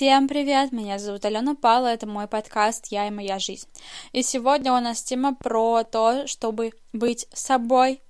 Всем 0.00 0.28
привет, 0.28 0.72
меня 0.72 0.98
зовут 0.98 1.26
Алена 1.26 1.54
Пала, 1.54 1.88
это 1.88 2.06
мой 2.06 2.26
подкаст 2.26 2.86
«Я 2.86 3.08
и 3.08 3.10
моя 3.10 3.38
жизнь». 3.38 3.68
И 4.12 4.22
сегодня 4.22 4.72
у 4.72 4.80
нас 4.80 5.02
тема 5.02 5.34
про 5.34 5.84
то, 5.84 6.26
чтобы 6.26 6.72
быть 6.94 7.26
собой. 7.34 8.00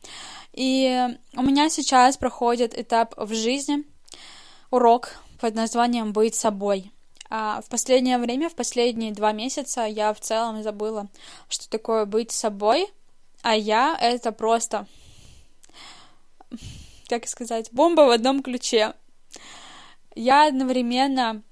И 0.52 1.08
у 1.34 1.42
меня 1.42 1.68
сейчас 1.68 2.16
проходит 2.16 2.78
этап 2.78 3.14
в 3.16 3.34
жизни, 3.34 3.82
урок 4.70 5.16
под 5.40 5.56
названием 5.56 6.12
«Быть 6.12 6.36
собой». 6.36 6.92
А 7.28 7.60
в 7.60 7.68
последнее 7.68 8.18
время, 8.18 8.48
в 8.48 8.54
последние 8.54 9.10
два 9.10 9.32
месяца 9.32 9.82
я 9.82 10.14
в 10.14 10.20
целом 10.20 10.62
забыла, 10.62 11.08
что 11.48 11.68
такое 11.68 12.04
быть 12.04 12.30
собой, 12.30 12.86
а 13.42 13.56
я— 13.56 13.98
это 14.00 14.30
просто, 14.30 14.86
как 17.08 17.26
сказать, 17.26 17.68
бомба 17.72 18.02
в 18.02 18.10
одном 18.10 18.44
ключе. 18.44 18.94
Я 20.14 20.46
одновременно 20.46 21.42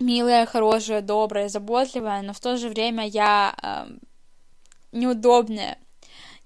милая, 0.00 0.46
хорошая, 0.46 1.02
добрая, 1.02 1.48
заботливая, 1.48 2.22
но 2.22 2.32
в 2.32 2.40
то 2.40 2.56
же 2.56 2.68
время 2.68 3.06
я 3.06 3.54
э, 3.62 3.92
неудобная. 4.92 5.78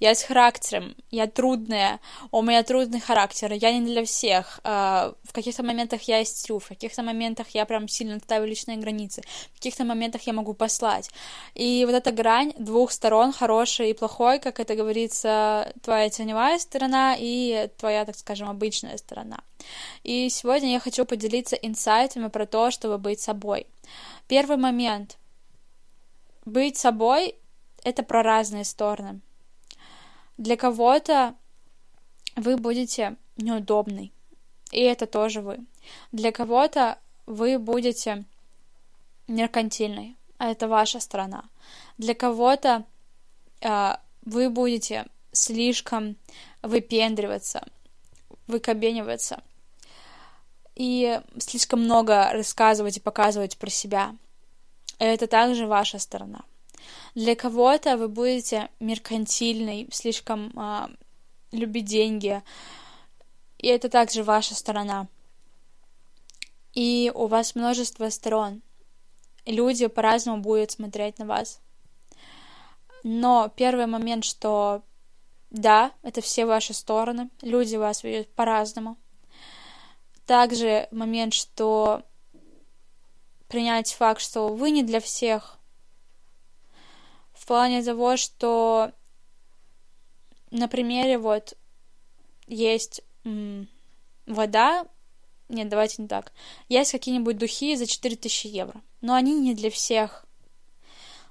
Я 0.01 0.15
с 0.15 0.25
характером, 0.25 0.97
я 1.11 1.29
трудная, 1.29 2.01
у 2.33 2.43
меня 2.43 2.65
трудный 2.65 3.01
характер, 3.01 3.53
я 3.53 3.73
не 3.73 3.87
для 3.87 4.05
всех. 4.05 4.61
Э, 4.65 5.13
в 5.23 5.33
каких-то 5.33 5.63
моментах 5.63 6.03
я 6.03 6.23
истерю, 6.23 6.59
в 6.59 6.69
каких-то 6.69 7.03
моментах 7.03 7.51
я 7.51 7.65
прям 7.65 7.87
сильно 7.89 8.19
ставлю 8.19 8.49
личные 8.49 8.77
границы, 8.77 9.23
в 9.53 9.55
каких-то 9.55 9.85
моментах 9.85 10.23
я 10.23 10.33
могу 10.33 10.53
послать. 10.53 11.11
И 11.55 11.85
вот 11.87 11.95
эта 11.95 12.11
грань 12.11 12.53
двух 12.59 12.91
сторон, 12.91 13.33
хорошей 13.33 13.91
и 13.91 13.95
плохой, 13.95 14.41
как 14.41 14.59
это 14.59 14.75
говорится, 14.75 15.73
твоя 15.83 16.11
теневая 16.11 16.59
сторона 16.59 17.17
и 17.19 17.71
твоя, 17.79 18.05
так 18.05 18.17
скажем, 18.17 18.51
обычная 18.51 18.99
сторона. 18.99 19.39
И 20.05 20.29
сегодня 20.29 20.73
я 20.73 20.81
хочу 20.81 21.07
поделиться 21.07 21.57
инсайтами 21.57 22.29
про 22.29 22.47
то, 22.47 22.71
чтобы 22.71 22.99
быть 22.99 23.21
собой. 23.21 23.67
Первый 24.29 24.59
момент. 24.59 25.17
Быть 26.45 26.77
собой— 26.77 27.37
это 27.85 28.03
про 28.03 28.23
разные 28.23 28.65
стороны. 28.65 29.21
Для 30.37 30.57
кого-то 30.57 31.35
вы 32.37 32.57
будете 32.57 33.17
неудобный, 33.37 34.13
и 34.73 34.81
это 34.81 35.07
тоже 35.07 35.41
вы. 35.41 35.61
Для 36.13 36.33
кого-то 36.33 36.99
вы 37.25 37.59
будете 37.59 38.25
меркантильный, 39.27 40.17
а 40.37 40.51
это 40.51 40.69
ваша 40.69 41.01
сторона. 41.01 41.45
Для 41.97 42.15
кого-то 42.15 42.85
э, 43.61 43.97
вы 44.23 44.51
будете 44.51 45.07
слишком 45.33 46.17
выпендриваться, 46.63 47.67
выкобениваться— 48.47 49.43
и 50.75 51.21
слишком 51.39 51.85
много 51.85 52.31
рассказывать 52.33 52.97
и 52.97 53.01
показывать 53.01 53.57
про 53.59 53.71
себя. 53.71 54.17
Это 54.99 55.27
также 55.27 55.67
ваша 55.67 55.99
сторона. 55.99 56.43
Для 57.15 57.35
кого-то 57.35 57.97
вы 57.97 58.09
будете 58.09 58.69
меркантильный, 58.81 59.89
слишком 59.93 60.53
э, 60.57 60.89
любить 61.53 61.87
деньги, 61.87 62.43
и 63.59 63.69
это 63.69 63.89
также 63.89 64.23
ваша 64.23 64.55
сторона. 64.55 65.09
И 66.75 67.11
у 67.15 67.27
вас 67.27 67.55
множество 67.55 68.11
сторон. 68.11 68.63
Люди 69.47 69.87
по-разному 69.87 70.43
будут 70.43 70.73
смотреть 70.73 71.19
на 71.19 71.27
вас. 71.27 71.61
Но 73.05 73.53
первый 73.55 73.87
момент, 73.87 74.25
что 74.25 74.83
да, 75.51 75.93
это 76.03 76.21
все 76.21 76.47
ваши 76.47 76.75
стороны, 76.75 77.31
люди 77.43 77.77
вас 77.77 78.03
видят 78.03 78.35
по-разному. 78.35 78.97
Также 80.27 80.89
момент, 80.91 81.35
что 81.35 82.03
принять 83.49 83.93
факт, 83.93 84.21
что 84.21 84.49
вы 84.49 84.71
не 84.71 84.83
для 84.83 85.01
всех. 85.01 85.59
В 87.33 87.47
плане 87.47 87.83
того, 87.83 88.17
что 88.17 88.93
на 90.51 90.67
примере 90.69 91.19
вот 91.19 91.59
есть 92.47 93.03
вода, 94.27 94.87
нет, 95.49 95.69
давайте 95.69 96.01
не 96.01 96.09
так. 96.09 96.33
Есть 96.69 96.93
какие-нибудь 96.93 97.37
духи 97.37 97.77
за 97.77 97.87
4000 97.87 98.47
евро, 98.47 98.81
но 99.03 99.15
они 99.15 99.39
не 99.39 99.55
для 99.55 99.71
всех 99.71 100.25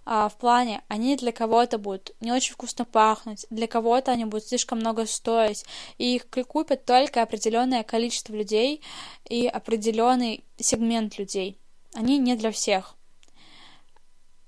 а, 0.06 0.28
в 0.28 0.38
плане, 0.38 0.84
они 0.90 1.16
для 1.16 1.31
кого-то 1.31 1.78
будут 1.78 2.14
не 2.19 2.31
очень 2.31 2.53
вкусно 2.53 2.84
пахнуть, 2.84 3.46
для 3.50 3.68
кого-то 3.68 4.12
они 4.12 4.25
будут 4.25 4.47
слишком 4.47 4.80
много 4.80 5.06
стоить, 5.06 5.66
и 5.97 6.16
их 6.16 6.28
купят 6.47 6.86
только 6.86 7.22
определенное 7.22 7.84
количество 7.84 8.34
людей 8.34 8.81
и 9.25 9.47
определенный 9.47 10.44
сегмент 10.58 11.18
людей. 11.18 11.58
Они 11.94 12.18
не 12.18 12.36
для 12.36 12.52
всех. 12.52 12.96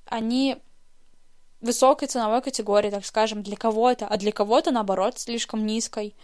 Они 0.06 0.58
высокой 1.62 2.08
ценовой 2.08 2.42
категории, 2.42 2.90
так 2.90 3.06
скажем, 3.06 3.42
для 3.42 3.56
кого-то, 3.56 4.08
а 4.08 4.18
для 4.18 4.32
кого-то, 4.32 4.72
наоборот, 4.72 5.20
слишком 5.20 5.66
низкой. 5.66 6.16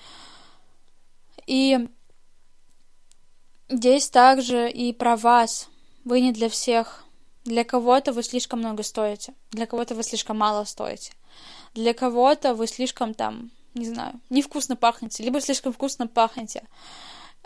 И 1.47 1.87
здесь 3.69 4.09
также 4.09 4.69
и 4.69 4.93
про 4.93 5.15
вас. 5.15 5.69
Вы 6.03 6.21
не 6.21 6.31
для 6.31 6.49
всех. 6.49 7.05
Для 7.45 7.63
кого-то 7.63 8.13
вы 8.13 8.23
слишком 8.23 8.59
много 8.59 8.83
стоите, 8.83 9.33
для 9.51 9.65
кого-то 9.65 9.95
вы 9.95 10.03
слишком 10.03 10.37
мало 10.37 10.63
стоите, 10.65 11.13
для 11.73 11.93
кого-то 11.93 12.53
вы 12.53 12.67
слишком 12.67 13.13
там, 13.13 13.51
не 13.73 13.85
знаю, 13.85 14.19
невкусно 14.29 14.75
пахнете, 14.75 15.23
либо 15.23 15.41
слишком 15.41 15.73
вкусно 15.73 16.07
пахнете. 16.07 16.63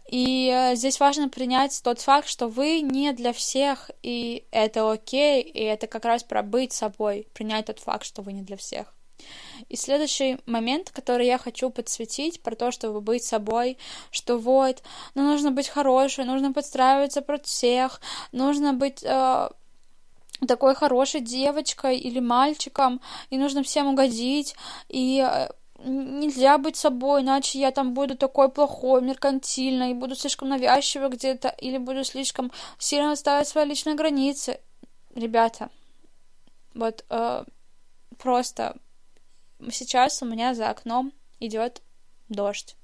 И 0.08 0.52
э, 0.54 0.76
здесь 0.76 1.00
важно 1.00 1.30
принять 1.30 1.82
тот 1.84 2.00
факт, 2.00 2.28
что 2.28 2.48
вы 2.48 2.82
не 2.82 3.12
для 3.14 3.34
всех, 3.34 3.90
и 4.04 4.46
это 4.52 4.92
окей, 4.92 5.42
и 5.42 5.64
это 5.64 5.88
как 5.88 6.06
раз 6.06 6.24
про 6.24 6.44
быть 6.44 6.74
собой, 6.74 7.28
принять 7.34 7.66
тот 7.66 7.80
факт, 7.80 8.06
что 8.06 8.22
вы 8.22 8.34
не 8.34 8.42
для 8.42 8.58
всех. 8.58 8.94
И 9.70 9.76
следующий 9.76 10.38
момент, 10.46 10.92
который 10.92 11.26
я 11.26 11.38
хочу 11.38 11.70
подсветить, 11.70 12.44
про 12.44 12.56
то, 12.56 12.72
чтобы 12.72 13.02
быть 13.02 13.24
собой, 13.24 13.78
что 14.12 14.38
вот, 14.38 14.84
ну 15.16 15.24
нужно 15.24 15.52
быть 15.52 15.70
хорошей, 15.70 16.26
нужно 16.26 16.54
подстраиваться 16.54 17.22
под 17.22 17.46
всех, 17.46 18.00
нужно 18.32 18.74
быть 18.74 19.04
э, 19.04 19.50
такой 20.48 20.76
хорошей 20.76 21.22
девочкой 21.22 21.98
или 21.98 22.20
мальчиком, 22.20 23.02
и 23.30 23.38
нужно 23.38 23.64
всем 23.64 23.88
угодить, 23.88 24.56
и 24.90 25.26
э, 25.26 25.50
нельзя 25.84 26.58
быть 26.58 26.76
собой, 26.76 27.22
иначе 27.22 27.60
я 27.60 27.72
там 27.72 27.94
буду 27.94 28.18
такой 28.18 28.50
плохой, 28.50 29.02
меркантильной, 29.02 29.92
и 29.92 29.96
буду 29.96 30.16
слишком 30.16 30.50
навязчивой 30.50 31.10
где-то, 31.10 31.50
или 31.50 31.78
буду 31.78 32.04
слишком 32.04 32.52
сильно 32.78 33.16
ставить 33.16 33.48
свои 33.48 33.66
личные 33.66 33.96
границы. 33.96 34.60
Ребята, 35.14 35.70
вот 36.74 37.06
э, 37.10 37.44
просто 38.18 38.78
сейчас 39.72 40.22
у 40.22 40.26
меня 40.26 40.54
за 40.54 40.70
окном 40.70 41.14
идет 41.40 41.82
дождь. 42.30 42.76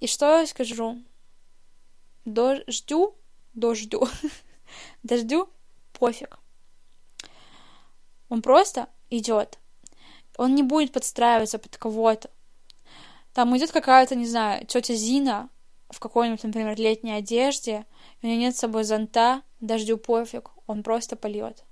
И 0.00 0.06
что 0.06 0.40
я 0.40 0.46
скажу? 0.46 1.02
Дождю, 2.24 3.16
дождю, 3.54 4.08
дождю 5.02 5.48
пофиг. 5.98 6.38
Он 8.28 8.42
просто 8.42 8.88
идет. 9.10 9.58
Он 10.36 10.54
не 10.54 10.62
будет 10.62 10.92
подстраиваться 10.92 11.58
под 11.58 11.76
кого-то. 11.76 12.30
Там 13.32 13.56
идет 13.56 13.72
какая-то, 13.72 14.14
не 14.14 14.26
знаю, 14.26 14.66
тетя 14.66 14.94
Зина 14.94 15.48
в 15.90 16.00
какой-нибудь, 16.00 16.42
например, 16.44 16.78
летней 16.78 17.12
одежде, 17.12 17.86
у 18.22 18.26
нее 18.26 18.36
нет 18.36 18.56
с 18.56 18.58
собой 18.58 18.84
зонта, 18.84 19.42
дождю 19.60 19.96
пофиг, 19.96 20.50
он 20.66 20.82
просто 20.82 21.16
польет. 21.16 21.64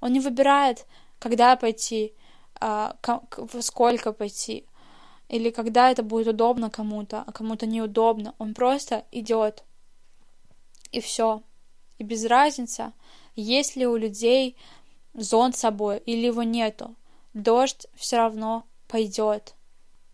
Он 0.00 0.12
не 0.12 0.20
выбирает, 0.20 0.86
когда 1.18 1.56
пойти, 1.56 2.14
а, 2.60 2.96
во 3.36 3.62
сколько 3.62 4.12
пойти, 4.12 4.66
или 5.28 5.50
когда 5.50 5.90
это 5.90 6.02
будет 6.02 6.26
удобно 6.26 6.70
кому-то, 6.70 7.22
а 7.24 7.32
кому-то 7.32 7.64
неудобно. 7.64 8.34
Он 8.38 8.52
просто 8.52 9.04
идет. 9.12 9.62
И 10.90 11.00
все. 11.00 11.42
И 11.98 12.02
без 12.02 12.24
разницы, 12.24 12.92
есть 13.36 13.76
ли 13.76 13.86
у 13.86 13.96
людей 13.96 14.56
зонт 15.14 15.56
с 15.56 15.60
собой 15.60 15.98
или 15.98 16.26
его 16.26 16.42
нету, 16.42 16.94
дождь 17.34 17.86
все 17.94 18.16
равно 18.16 18.64
пойдет, 18.88 19.54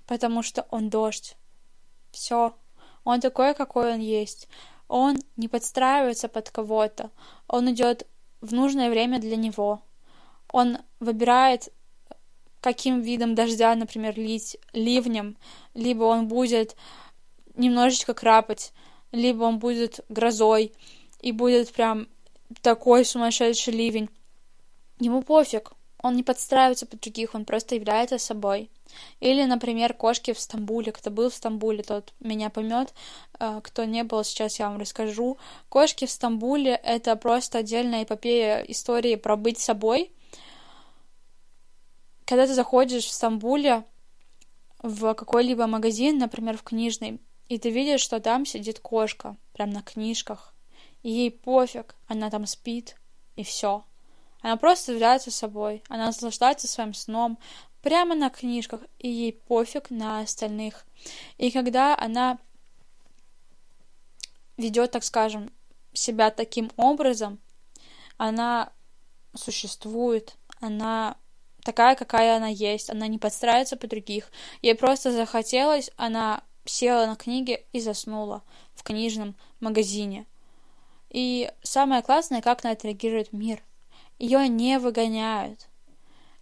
потому 0.06 0.42
что 0.42 0.66
он 0.70 0.90
дождь. 0.90 1.36
Все. 2.10 2.54
Он 3.04 3.20
такой, 3.20 3.54
какой 3.54 3.94
он 3.94 4.00
есть. 4.00 4.48
Он 4.88 5.18
не 5.36 5.48
подстраивается 5.48 6.28
под 6.28 6.50
кого-то. 6.50 7.10
Он 7.48 7.70
идет 7.70 8.06
в 8.40 8.52
нужное 8.52 8.90
время 8.90 9.18
для 9.18 9.36
него. 9.36 9.82
Он 10.50 10.78
выбирает, 11.00 11.72
каким 12.60 13.00
видом 13.00 13.34
дождя, 13.34 13.74
например, 13.74 14.18
лить 14.18 14.56
ливнем, 14.72 15.36
либо 15.74 16.04
он 16.04 16.28
будет 16.28 16.76
немножечко 17.54 18.14
крапать, 18.14 18.72
либо 19.12 19.44
он 19.44 19.58
будет 19.58 20.00
грозой 20.08 20.72
и 21.20 21.32
будет 21.32 21.72
прям 21.72 22.08
такой 22.62 23.04
сумасшедший 23.04 23.74
ливень. 23.74 24.10
Ему 24.98 25.22
пофиг. 25.22 25.72
он 26.02 26.14
не 26.14 26.22
подстраивается 26.22 26.86
под 26.86 27.00
других, 27.00 27.34
он 27.34 27.44
просто 27.44 27.74
является 27.74 28.18
собой. 28.18 28.70
Или, 29.20 29.44
например, 29.44 29.94
кошки 29.94 30.32
в 30.32 30.40
Стамбуле. 30.40 30.92
Кто 30.92 31.10
был 31.10 31.30
в 31.30 31.34
Стамбуле, 31.34 31.82
тот 31.82 32.14
меня 32.20 32.50
поймет. 32.50 32.94
Э, 33.38 33.60
кто 33.62 33.84
не 33.84 34.04
был, 34.04 34.22
сейчас 34.24 34.58
я 34.58 34.68
вам 34.68 34.78
расскажу. 34.78 35.38
Кошки 35.68 36.06
в 36.06 36.10
Стамбуле— 36.10 36.80
это 36.84 37.16
просто 37.16 37.58
отдельная 37.58 38.04
эпопея 38.04 38.60
истории 38.60 39.16
про 39.16 39.36
быть 39.36 39.58
собой. 39.58 40.12
Когда 42.24 42.46
ты 42.46 42.54
заходишь 42.54 43.06
в 43.06 43.12
Стамбуле 43.12 43.84
в 44.82 45.14
какой-либо 45.14 45.66
магазин, 45.66 46.18
например, 46.18 46.56
в 46.56 46.62
книжный, 46.62 47.20
и 47.48 47.58
ты 47.58 47.70
видишь, 47.70 48.00
что 48.00 48.20
там 48.20 48.44
сидит 48.44 48.80
кошка, 48.80 49.36
прям 49.52 49.70
на 49.70 49.82
книжках, 49.82 50.52
и 51.06 51.10
ей 51.10 51.30
пофиг, 51.30 51.94
она 52.08 52.30
там 52.30 52.46
спит, 52.46 52.96
и 53.36 53.44
все. 53.44 53.84
Она 54.42 54.56
просто 54.56 54.90
является 54.90 55.30
собой, 55.30 55.84
она 55.88 56.06
наслаждается 56.06 56.66
своим 56.66 56.94
сном 56.94 57.38
прямо 57.80 58.16
на 58.16 58.28
книжках, 58.28 58.80
и 58.98 59.08
ей 59.08 59.32
пофиг 59.32 59.90
на 59.90 60.18
остальных. 60.18 60.84
И 61.38 61.52
когда 61.52 61.96
она 61.96 62.40
ведет, 64.56 64.90
так 64.90 65.04
скажем, 65.04 65.52
себя 65.92 66.30
таким 66.32 66.72
образом, 66.76 67.38
она 68.16 68.72
существует, 69.32 70.36
она 70.58 71.16
такая, 71.62 71.94
какая 71.94 72.38
она 72.38 72.48
есть, 72.48 72.90
она 72.90 73.06
не 73.06 73.18
подстраивается 73.18 73.76
под 73.76 73.90
других. 73.90 74.32
Ей 74.60 74.74
просто 74.74 75.12
захотелось, 75.12 75.88
она 75.96 76.42
села 76.64 77.06
на 77.06 77.14
книге 77.14 77.64
и 77.72 77.78
заснула 77.78 78.42
в 78.74 78.82
книжном 78.82 79.36
магазине. 79.60 80.26
И 81.16 81.50
самое 81.62 82.02
классное, 82.02 82.42
как 82.42 82.62
на 82.62 82.72
это 82.72 82.88
реагирует 82.88 83.32
мир. 83.32 83.62
Ее 84.18 84.46
не 84.48 84.78
выгоняют, 84.78 85.66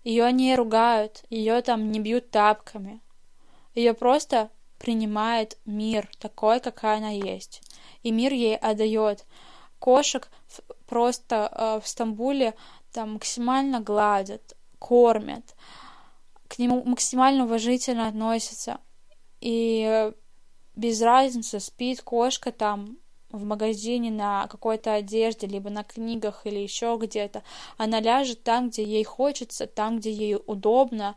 ее 0.03 0.33
не 0.33 0.57
ругают, 0.57 1.23
ее 1.31 1.63
там 1.63 1.93
не 1.93 2.01
бьют 2.01 2.33
тапками. 2.33 3.01
Ее 3.77 3.95
просто 3.95 4.51
принимает 4.81 5.59
мир 5.65 6.11
такой, 6.19 6.59
какая 6.59 6.97
она 6.97 7.11
есть. 7.11 7.63
И 8.03 8.11
мир 8.11 8.33
ей 8.33 8.57
отдает. 8.57 9.27
Кошек 9.79 10.29
просто 10.87 11.49
э, 11.53 11.81
в 11.81 11.87
Стамбуле 11.87 12.55
там 12.91 13.13
максимально 13.13 13.79
гладят, 13.79 14.57
кормят, 14.81 15.55
к 16.49 16.59
нему 16.59 16.83
максимально 16.83 17.45
уважительно 17.45 18.09
относятся. 18.09 18.81
И 19.41 20.11
без 20.75 21.01
разницы, 21.01 21.61
спит 21.61 22.03
кошка 22.03 22.51
там 22.51 22.99
в 23.35 23.45
магазине 23.45 24.11
на 24.11 24.47
какой-то 24.47 24.95
одежде, 24.95 25.47
либо 25.47 25.71
на 25.71 25.85
книгах 25.85 26.47
или 26.47 26.59
еще 26.59 26.99
где-то. 27.01 27.43
Она 27.77 28.01
ляжет 28.01 28.43
там, 28.43 28.69
где 28.69 28.85
ей 28.85 29.05
хочется, 29.05 29.67
там, 29.67 29.99
где 29.99 30.13
ей 30.13 30.37
удобно. 30.47 31.17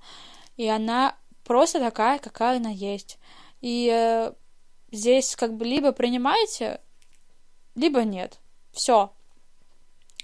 И 0.55 0.67
она 0.67 1.15
просто 1.43 1.79
такая, 1.79 2.19
какая 2.19 2.57
она 2.57 2.69
есть. 2.69 3.19
И 3.61 3.89
э, 3.93 4.33
здесь 4.91 5.35
как 5.35 5.55
бы 5.55 5.65
либо 5.65 5.91
принимаете, 5.91 6.81
либо 7.75 8.03
нет. 8.03 8.39
Все. 8.71 9.11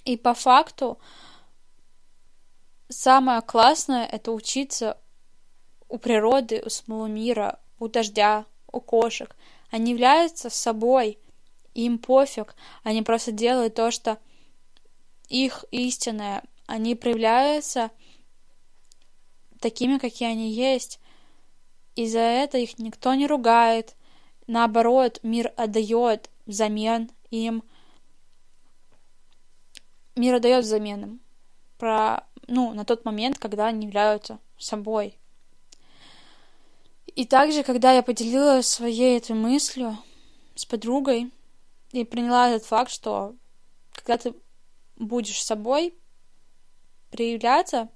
И 0.06 0.18
по 0.18 0.34
факту 0.34 1.00
самое 2.90 3.42
классное 3.42 4.06
это 4.06 4.32
учиться 4.32 4.98
у 5.88 5.98
природы, 5.98 6.62
у 6.66 6.70
самого 6.70 7.06
мира, 7.06 7.60
у 7.80 7.88
дождя, 7.88 8.46
у 8.72 8.80
кошек. 8.80 9.36
Они 9.72 9.92
являются 9.92 10.50
собой, 10.50 11.20
им 11.74 11.98
пофиг, 11.98 12.56
они 12.84 13.02
просто 13.02 13.32
делают 13.32 13.76
то, 13.76 13.92
что 13.92 14.20
их 15.30 15.66
истинное. 15.72 16.44
Они 16.66 16.96
проявляются 16.96 17.92
такими, 19.60 19.98
какие 19.98 20.30
они 20.30 20.52
есть. 20.52 21.00
И 21.96 22.08
за 22.08 22.20
это 22.20 22.58
их 22.58 22.80
никто 22.80 23.14
не 23.14 23.28
ругает. 23.28 23.96
Наоборот, 24.48 25.20
мир 25.24 25.54
отдает 25.56 26.30
взамен 26.46 27.10
им. 27.30 27.64
Мир 30.16 30.36
отдает 30.36 30.66
взамен 30.66 31.04
им. 31.04 31.20
Про, 31.78 32.26
ну, 32.48 32.74
на 32.74 32.86
тот 32.86 33.06
момент, 33.06 33.40
когда 33.40 33.68
они 33.68 33.86
являются 33.86 34.40
собой. 34.58 35.18
И 37.16 37.26
также, 37.26 37.64
когда 37.64 37.92
я 37.92 38.02
поделилась 38.02 38.68
своей 38.68 39.18
этой 39.18 39.36
мыслью 39.36 39.98
с 40.56 40.66
подругой, 40.66 41.32
и 41.94 42.04
приняла 42.04 42.50
этот 42.50 42.68
факт, 42.68 42.92
что 42.92 43.36
когда 43.94 44.18
ты 44.18 44.34
будешь 44.98 45.42
собой 45.42 45.96
проявляться, 47.12 47.90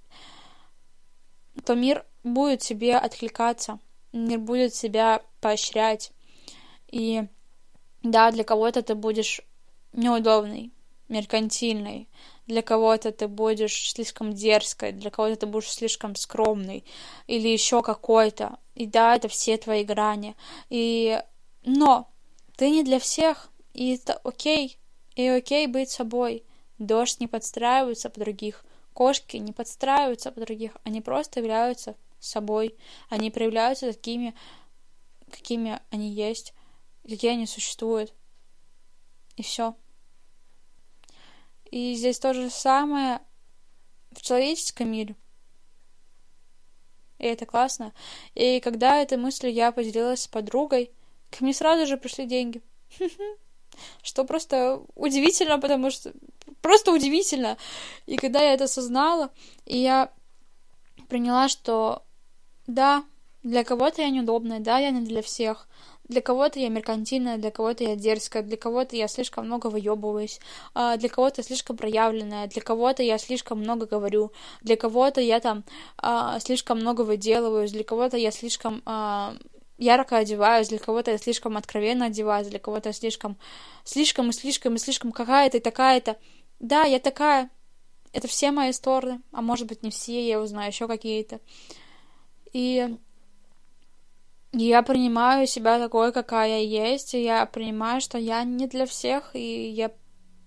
то 1.65 1.73
мир 1.73 2.05
будет 2.23 2.61
тебе 2.61 2.95
откликаться, 2.95 3.79
мир 4.13 4.39
будет 4.39 4.75
себя 4.75 5.23
поощрять. 5.41 6.11
И 6.87 7.23
да, 8.03 8.31
для 8.31 8.43
кого-то 8.43 8.83
ты 8.83 8.93
будешь 8.93 9.41
неудобный, 9.93 10.71
меркантильный, 11.09 12.07
для 12.45 12.61
кого-то 12.61 13.11
ты 13.11 13.27
будешь 13.27 13.91
слишком 13.91 14.31
дерзкой, 14.31 14.91
для 14.91 15.09
кого-то 15.09 15.37
ты 15.37 15.45
будешь 15.47 15.71
слишком 15.71 16.15
скромный 16.15 16.85
или 17.25 17.47
еще 17.47 17.81
какой-то. 17.81 18.59
И 18.75 18.85
да, 18.85 19.15
это 19.15 19.27
все 19.27 19.57
твои 19.57 19.83
грани. 19.83 20.35
И... 20.69 21.19
Но 21.63 22.09
ты 22.55 22.69
не 22.69 22.83
для 22.83 22.99
всех, 22.99 23.49
и 23.77 23.93
это 23.93 24.13
окей, 24.23 24.79
и 25.15 25.27
окей 25.27 25.67
быть 25.67 25.91
собой. 25.91 26.43
Дождь 26.79 27.19
не 27.19 27.27
подстраивается 27.27 28.09
под 28.09 28.23
других, 28.23 28.65
кошки 28.93 29.37
не 29.37 29.53
подстраиваются 29.53 30.31
под 30.31 30.45
других, 30.45 30.75
они 30.83 30.99
просто 30.99 31.39
являются 31.39 31.95
собой, 32.19 32.75
они 33.09 33.29
проявляются 33.29 33.93
такими, 33.93 34.33
какими 35.31 35.79
они 35.91 36.09
есть, 36.11 36.55
какие 37.03 37.31
они 37.31 37.45
существуют. 37.45 38.15
И 39.35 39.43
все. 39.43 39.75
И 41.69 41.93
здесь 41.93 42.17
то 42.17 42.33
же 42.33 42.49
самое 42.49 43.21
в 44.11 44.23
человеческом 44.23 44.91
мире. 44.91 45.15
И 47.19 47.25
это 47.25 47.45
классно. 47.45 47.93
И 48.33 48.59
когда 48.59 48.99
этой 48.99 49.19
мыслью 49.19 49.53
я 49.53 49.71
поделилась 49.71 50.23
с 50.23 50.27
подругой, 50.27 50.91
ко 51.29 51.43
мне 51.43 51.53
сразу 51.53 51.85
же 51.85 51.97
пришли 51.97 52.25
деньги. 52.25 52.63
что 54.07 54.23
просто 54.23 54.81
удивительно, 54.95 55.59
потому 55.59 55.91
что 55.91 56.13
просто 56.61 56.91
удивительно. 56.91 57.57
И 58.05 58.15
когда 58.17 58.41
я 58.41 58.53
это 58.53 58.63
осознала, 58.63 59.29
и 59.65 59.77
я 59.77 60.11
приняла, 61.09 61.49
что 61.49 62.03
да, 62.67 63.03
для 63.43 63.63
кого-то 63.63 64.01
я 64.01 64.09
неудобная, 64.09 64.59
да, 64.59 64.79
я 64.79 64.91
не 64.91 65.01
для 65.01 65.21
всех. 65.21 65.67
Для 66.07 66.21
кого-то 66.21 66.57
я 66.57 66.69
меркантильная, 66.69 67.37
для 67.37 67.51
кого-то 67.51 67.83
я 67.83 67.97
дерзкая, 67.97 68.41
для 68.41 68.55
кого-то 68.55 68.95
я 68.95 69.09
слишком 69.09 69.45
много 69.45 69.67
выебываюсь, 69.67 70.39
а, 70.73 70.95
для 70.95 71.09
кого-то 71.09 71.43
слишком 71.43 71.75
проявленная, 71.75 72.47
для 72.47 72.61
кого-то 72.61 73.03
я 73.03 73.17
слишком 73.17 73.59
много 73.59 73.87
говорю, 73.87 74.31
для 74.61 74.77
кого-то 74.77 75.19
я 75.19 75.41
там 75.41 75.65
а, 75.97 76.39
слишком 76.39 76.79
много 76.79 77.01
выделываюсь, 77.01 77.73
для 77.73 77.83
кого-то 77.83 78.15
я 78.15 78.31
слишком 78.31 78.81
а, 78.85 79.35
ярко 79.77 80.17
одеваюсь, 80.17 80.69
для 80.69 80.79
кого-то 80.79 81.11
я 81.11 81.17
слишком 81.17 81.57
откровенно 81.57 82.05
одеваюсь, 82.05 82.47
для 82.47 82.59
кого-то 82.59 82.89
я 82.89 82.93
слишком, 82.93 83.37
слишком 83.83 84.29
и 84.29 84.33
слишком 84.33 84.75
и 84.75 84.79
слишком 84.79 85.11
какая-то 85.11 85.57
и 85.57 85.61
такая-то. 85.61 86.17
Да, 86.59 86.83
я 86.83 86.99
такая. 86.99 87.49
Это 88.13 88.27
все 88.27 88.51
мои 88.51 88.71
стороны, 88.71 89.21
а 89.31 89.41
может 89.41 89.67
быть 89.67 89.83
не 89.83 89.91
все, 89.91 90.27
я 90.27 90.41
узнаю 90.41 90.69
еще 90.69 90.87
какие-то. 90.87 91.39
И 92.53 92.97
я 94.53 94.81
принимаю 94.81 95.45
себя 95.45 95.77
такой, 95.77 96.11
какая 96.11 96.61
я 96.61 96.91
есть, 96.91 97.13
и 97.13 97.23
я 97.23 97.45
принимаю, 97.45 98.01
что 98.01 98.17
я 98.17 98.43
не 98.43 98.65
для 98.65 98.85
всех, 98.85 99.35
и 99.35 99.69
я 99.69 99.91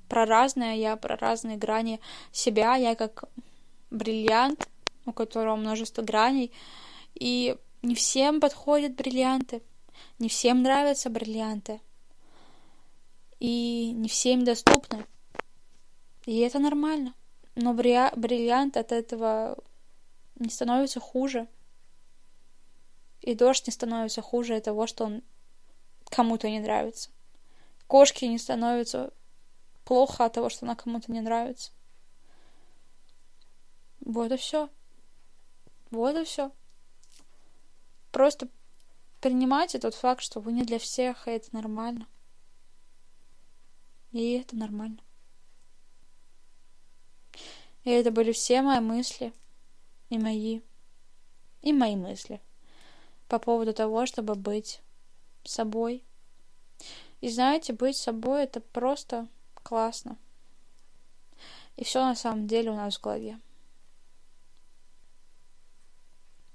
про 0.08 0.26
разное, 0.26 0.74
я 0.74 0.96
про 0.96 1.16
разные 1.16 1.56
грани 1.56 2.00
себя, 2.32 2.74
я 2.74 2.96
как 2.96 3.24
бриллиант, 3.90 4.68
у 5.06 5.12
которого 5.12 5.56
множество 5.56 6.02
граней, 6.02 6.50
и 7.14 7.56
не 7.82 7.94
всем 7.94 8.40
подходят 8.40 8.94
бриллианты, 8.94 9.62
не 10.18 10.28
всем 10.28 10.62
нравятся 10.62 11.10
бриллианты, 11.10 11.80
и 13.38 13.92
не 13.92 14.08
всем 14.08 14.44
доступны. 14.44 15.06
И 16.26 16.38
это 16.40 16.58
нормально. 16.58 17.14
Но 17.56 17.72
бриллиант 17.72 18.76
от 18.76 18.92
этого 18.92 19.58
не 20.36 20.50
становится 20.50 21.00
хуже. 21.00 21.48
И 23.22 23.34
дождь 23.34 23.66
не 23.66 23.72
становится 23.72 24.22
хуже 24.22 24.56
от 24.56 24.64
того, 24.64 24.86
что 24.86 25.04
он 25.04 25.22
кому-то 26.06 26.48
не 26.48 26.60
нравится. 26.60 27.10
Кошки 27.86 28.24
не 28.26 28.38
становятся 28.38 29.12
плохо 29.84 30.26
от 30.26 30.34
того, 30.34 30.48
что 30.48 30.66
она 30.66 30.74
кому-то 30.74 31.10
не 31.10 31.20
нравится. 31.20 31.72
Вот 34.00 34.30
и 34.32 34.36
все. 34.36 34.68
Вот 35.90 36.16
и 36.16 36.24
все. 36.24 36.52
Просто 38.12 38.48
принимайте 39.20 39.78
тот 39.78 39.94
факт, 39.94 40.22
что 40.22 40.40
вы 40.40 40.52
не 40.52 40.64
для 40.64 40.78
всех, 40.78 41.28
и 41.28 41.32
это 41.32 41.48
нормально. 41.52 42.06
И 44.12 44.32
это 44.32 44.56
нормально. 44.56 44.98
И 47.84 47.90
это 47.90 48.10
были 48.10 48.32
все 48.32 48.62
мои 48.62 48.80
мысли 48.80 49.32
и 50.10 50.18
мои, 50.18 50.60
и 51.62 51.72
мои 51.72 51.96
мысли 51.96 52.40
по 53.28 53.38
поводу 53.38 53.72
того, 53.72 54.06
чтобы 54.06 54.34
быть 54.34 54.80
собой. 55.44 56.04
И 57.20 57.30
знаете, 57.30 57.72
быть 57.72 57.96
собой 57.96 58.42
это 58.42 58.60
просто 58.60 59.28
классно. 59.54 60.16
И 61.76 61.84
все 61.84 62.04
на 62.04 62.14
самом 62.14 62.46
деле 62.46 62.70
у 62.70 62.76
нас 62.76 62.96
в 62.96 63.00
голове. 63.00 63.38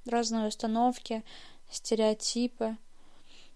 Разные 0.05 0.47
установки, 0.47 1.23
стереотипы. 1.69 2.77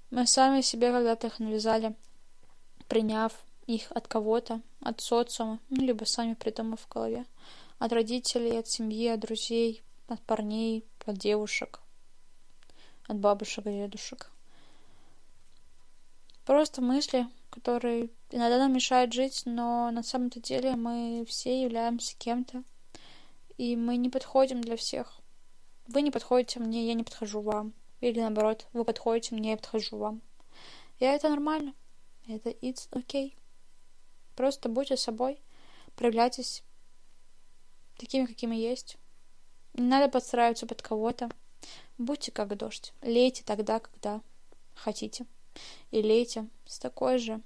Мы 0.09 0.25
сами 0.25 0.61
себе 0.61 0.91
когда-то 0.91 1.27
их 1.27 1.39
навязали, 1.39 1.95
приняв 2.87 3.33
их 3.67 3.91
от 3.91 4.07
кого-то, 4.07 4.61
от 4.81 4.99
социума, 4.99 5.59
ну, 5.69 5.83
либо 5.83 6.05
сами 6.05 6.33
придумав 6.33 6.81
в 6.81 6.89
голове. 6.89 7.25
От 7.77 7.93
родителей, 7.93 8.57
от 8.57 8.67
семьи, 8.67 9.07
от 9.07 9.19
друзей, 9.19 9.83
от 10.07 10.19
парней, 10.21 10.83
от 11.05 11.17
девушек, 11.17 11.79
от 13.07 13.17
бабушек 13.17 13.67
и 13.67 13.71
дедушек. 13.71 14.31
Просто 16.45 16.81
мысли, 16.81 17.27
которые 17.51 18.09
иногда 18.31 18.57
нам 18.57 18.73
мешают 18.73 19.13
жить, 19.13 19.43
но 19.45 19.91
на 19.91 20.01
самом-то 20.01 20.39
деле 20.39 20.75
мы 20.75 21.23
все 21.27 21.61
являемся 21.61 22.17
кем-то, 22.17 22.63
и 23.59 23.75
мы 23.75 23.97
не 23.97 24.09
подходим 24.09 24.61
для 24.61 24.75
всех. 24.75 25.18
Вы 25.91 26.03
не 26.03 26.11
подходите 26.11 26.59
мне, 26.59 26.85
я 26.85 26.93
не 26.93 27.03
подхожу 27.03 27.41
вам. 27.41 27.73
Или 27.99 28.19
наоборот, 28.19 28.67
вы 28.73 28.85
подходите 28.85 29.33
мне, 29.33 29.51
я 29.51 29.57
подхожу 29.57 29.97
вам. 29.97 30.21
И 30.99 31.05
это 31.05 31.29
нормально. 31.29 31.73
Это 32.27 32.51
it's 32.51 32.87
okay. 32.91 33.33
Просто 34.35 34.69
будьте 34.69 34.97
собой, 34.97 35.41
проявляйтесь 35.95 36.63
такими, 37.97 38.27
какими 38.27 38.55
есть. 38.55 38.97
Не 39.73 39.87
надо 39.87 40.09
подстраиваться 40.09 40.67
под 40.67 40.83
кого-то. 40.83 41.31
Будьте 41.97 42.31
как 42.31 42.55
дождь. 42.55 42.93
Лейте 43.01 43.43
тогда, 43.43 43.79
когда 43.79 44.21
хотите. 44.75 45.25
И 45.89 46.03
лейте 46.03 46.47
с 46.67 46.77
такой 46.77 47.17
же 47.17 47.41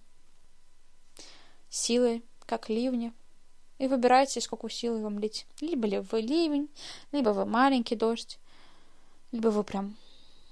силой, 1.70 2.26
как 2.46 2.68
ливни. 2.68 3.14
И 3.84 3.88
выбирайте, 3.88 4.40
сколько 4.40 4.70
силы 4.70 5.02
вам 5.02 5.20
лить. 5.20 5.46
Либо 5.60 5.86
ли 5.86 6.00
вы 6.00 6.22
ливень, 6.22 6.70
либо 7.12 7.32
вы 7.32 7.44
маленький 7.46 7.98
дождь, 7.98 8.40
либо 9.34 9.50
вы 9.50 9.66
прям 9.66 9.98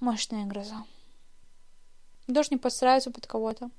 мощная 0.02 0.46
гроза. 0.46 0.84
Дождь 2.28 2.52
не 2.52 2.58
подстраивается 2.58 3.10
под 3.10 3.28
кого-то. 3.28 3.72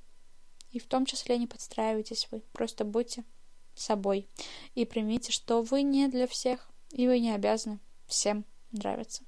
И 0.71 0.79
в 0.79 0.87
том 0.87 1.05
числе 1.05 1.37
не 1.37 1.45
подстраивайтесь 1.45 2.27
вы. 2.31 2.39
Просто 2.51 2.83
будьте 2.83 3.25
собой. 3.75 4.27
И 4.73 4.85
примите, 4.85 5.31
что 5.31 5.61
вы 5.61 5.83
не 5.83 6.07
для 6.07 6.25
всех. 6.25 6.67
И 6.89 7.07
вы 7.07 7.19
не 7.19 7.29
обязаны 7.29 7.77
всем 8.07 8.45
нравиться. 8.71 9.21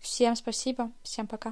Всем 0.00 0.34
спасибо. 0.34 0.90
Всем 1.04 1.28
пока. 1.28 1.50